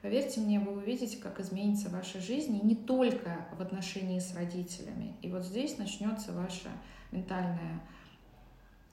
[0.07, 5.17] поверьте мне, вы увидите, как изменится ваша жизнь, и не только в отношении с родителями.
[5.21, 6.71] И вот здесь начнется ваше
[7.11, 7.81] ментальное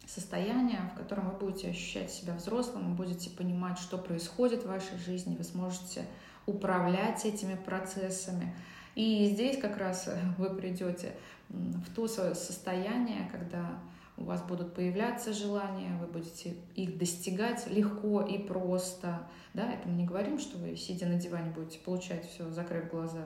[0.08, 4.98] состояние, в котором вы будете ощущать себя взрослым, вы будете понимать, что происходит в вашей
[4.98, 6.08] жизни, вы сможете
[6.48, 8.52] управлять этими процессами.
[8.96, 10.10] И здесь как раз
[10.40, 11.16] вы придете
[11.50, 13.78] в то состояние, когда
[14.18, 19.28] у вас будут появляться желания, вы будете их достигать легко и просто.
[19.54, 23.26] Да, это мы не говорим, что вы, сидя на диване, будете получать все, закрыв глаза,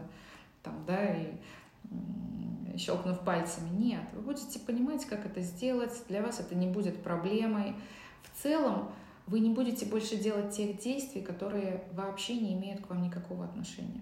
[0.64, 1.34] там, да, и
[2.78, 3.70] щелкнув пальцами.
[3.70, 5.94] Нет, вы будете понимать, как это сделать.
[6.08, 7.76] Для вас это не будет проблемой.
[8.24, 8.92] В целом,
[9.26, 14.02] вы не будете больше делать тех действий, которые вообще не имеют к вам никакого отношения.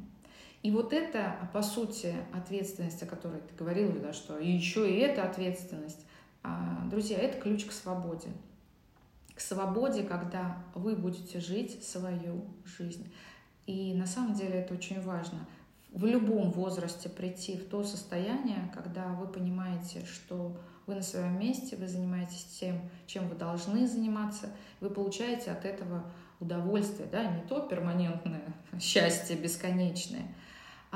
[0.61, 5.23] И вот это, по сути, ответственность, о которой ты говорила, да, что еще и эта
[5.23, 6.05] ответственность,
[6.89, 8.29] друзья, это ключ к свободе.
[9.33, 13.11] К свободе, когда вы будете жить свою жизнь.
[13.65, 15.45] И на самом деле это очень важно.
[15.91, 21.75] В любом возрасте прийти в то состояние, когда вы понимаете, что вы на своем месте,
[21.77, 24.49] вы занимаетесь тем, чем вы должны заниматься,
[24.81, 26.03] вы получаете от этого
[26.39, 30.27] удовольствие, да, не то перманентное счастье бесконечное,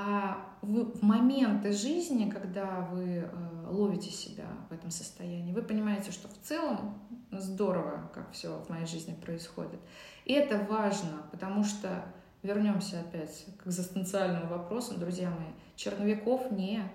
[0.02, 3.30] а в моменты жизни, когда вы э,
[3.68, 7.00] ловите себя в этом состоянии, вы понимаете, что в целом
[7.32, 9.80] здорово, как все в моей жизни происходит.
[10.26, 12.06] И это важно, потому что
[12.44, 16.92] вернемся опять к экзистенциальному вопросу, друзья мои, черновиков нет.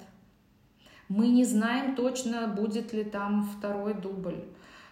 [1.08, 4.44] Мы не знаем точно, будет ли там второй дубль.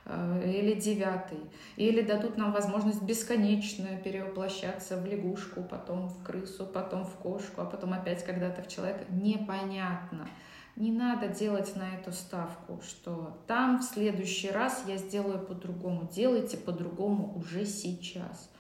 [0.05, 1.39] Э, или девятый,
[1.77, 7.65] или дадут нам возможность бесконечно перевоплощаться в лягушку, потом в крысу, потом в кошку, а
[7.65, 9.05] потом опять когда-то в человека.
[9.11, 10.29] Непонятно.
[10.75, 16.09] Не надо делать на эту ставку, что там в следующий раз я сделаю по-другому.
[16.13, 18.51] Делайте по-другому уже сейчас.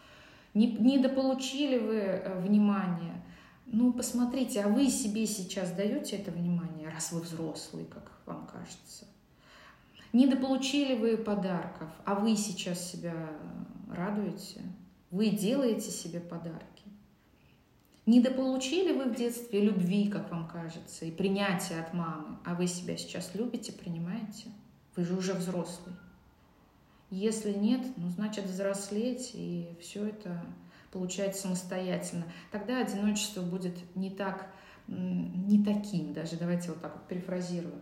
[0.54, 3.24] Не, недополучили вы э, внимание.
[3.66, 9.06] Ну, посмотрите, а вы себе сейчас даете это внимание, раз вы взрослый, как вам кажется?
[10.12, 13.30] Недополучили вы подарков, а вы сейчас себя
[13.90, 14.60] радуете,
[15.10, 16.84] вы делаете себе подарки.
[18.04, 22.96] Недополучили вы в детстве любви, как вам кажется, и принятия от мамы, а вы себя
[22.96, 24.48] сейчас любите, принимаете?
[24.96, 25.94] Вы же уже взрослый.
[27.10, 30.44] Если нет, ну, значит, взрослеть, и все это
[30.90, 32.24] получать самостоятельно.
[32.50, 34.50] Тогда одиночество будет не так,
[34.88, 37.80] не таким даже, давайте вот так вот перефразирую.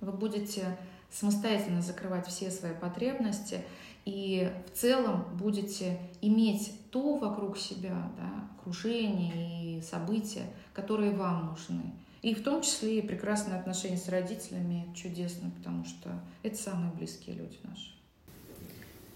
[0.00, 0.76] Вы будете
[1.12, 3.60] самостоятельно закрывать все свои потребности
[4.04, 11.92] и в целом будете иметь то вокруг себя, да, окружение и события, которые вам нужны.
[12.22, 16.10] И в том числе и прекрасные отношения с родителями чудесно, потому что
[16.42, 17.92] это самые близкие люди наши.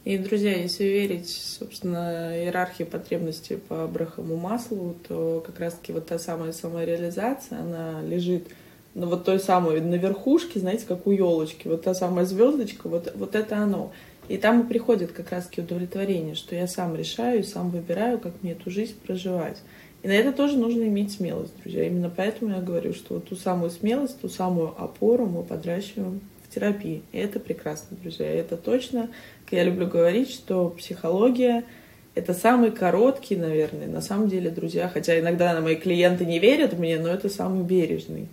[0.04, 6.18] И, друзья, если верить, собственно, иерархии потребностей по Абрахаму Маслу, то как раз-таки вот та
[6.18, 8.48] самая самореализация, она лежит
[8.94, 13.12] ну, вот той самой на верхушке, знаете, как у елочки, вот та самая звездочка, вот,
[13.16, 13.92] вот это оно.
[14.28, 18.52] И там и приходит как раз-таки удовлетворение, что я сам решаю, сам выбираю, как мне
[18.52, 19.58] эту жизнь проживать.
[20.02, 21.86] И на это тоже нужно иметь смелость, друзья.
[21.86, 26.54] Именно поэтому я говорю, что вот ту самую смелость, ту самую опору мы подращиваем в
[26.54, 27.02] терапии.
[27.12, 28.32] И это прекрасно, друзья.
[28.32, 29.10] И это точно,
[29.50, 31.64] я люблю говорить, что психология—
[32.14, 36.98] это самый короткий, наверное, на самом деле, друзья, хотя иногда мои клиенты не верят мне,
[36.98, 38.28] но это самый бережный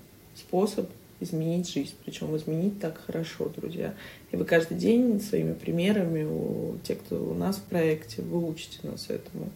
[0.52, 0.90] способ
[1.22, 1.94] изменить жизнь.
[2.04, 3.94] Причем изменить так хорошо, друзья.
[4.32, 8.80] И вы каждый день своими примерами, у тех, кто у нас в проекте, вы учите
[8.84, 9.50] нас этому.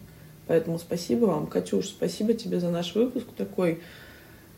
[0.46, 3.80] Поэтому спасибо вам, Катюш, спасибо тебе за наш выпуск такой,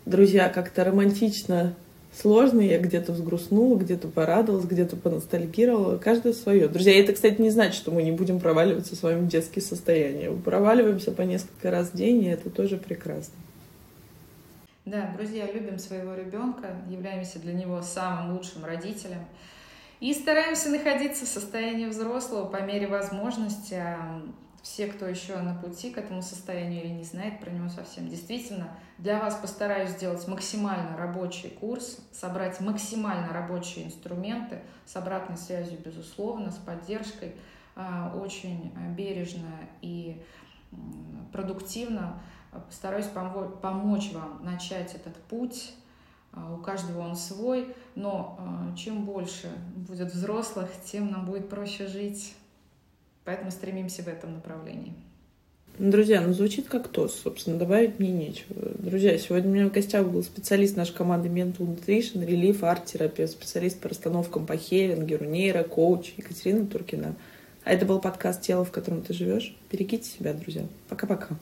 [0.07, 1.75] друзья, как-то романтично
[2.15, 2.69] сложный.
[2.69, 5.97] Я где-то взгрустнула, где-то порадовалась, где-то поностальгировала.
[5.97, 6.69] Каждое свое.
[6.69, 10.31] Друзья, это, кстати, не значит, что мы не будем проваливаться с вами в детские состояния.
[10.31, 13.35] Мы проваливаемся по несколько раз в день, и это тоже прекрасно.
[14.91, 19.23] Да, друзья, любим своего ребенка, являемся для него самым лучшим родителем
[20.01, 23.75] и стараемся находиться в состоянии взрослого по мере возможности.
[23.75, 24.23] А
[24.63, 28.79] все, кто еще на пути к этому состоянию или не знает про него совсем, действительно,
[28.97, 36.51] для вас постараюсь сделать максимально рабочий курс, собрать максимально рабочие инструменты с обратной связью, безусловно,
[36.51, 37.35] с поддержкой,
[37.77, 39.51] а, очень бережно
[39.83, 40.23] и
[41.31, 45.73] продуктивно Постараюсь помочь вам начать этот путь.
[46.33, 51.87] А, у каждого он свой, но а, чем больше будет взрослых, тем нам будет проще
[51.87, 52.35] жить.
[53.25, 54.95] Поэтому стремимся в этом направлении.
[55.79, 58.73] Друзья, ну звучит как то, собственно, добавить мне нечего.
[58.79, 63.81] Друзья, сегодня у меня в гостях был специалист нашей команды Mental Nutrition, релиф, арт-терапевт, специалист
[63.81, 67.15] по расстановкам по хелингеру, нейро, коуч Екатерина Туркина.
[67.63, 69.55] А это был подкаст «Тело, в котором ты живешь».
[69.71, 70.65] Берегите себя, друзья.
[70.89, 71.37] Пока-пока.